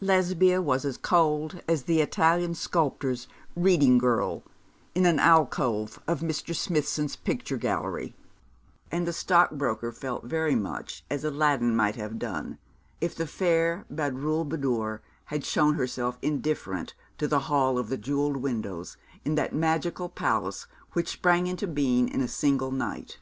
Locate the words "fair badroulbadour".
13.28-15.02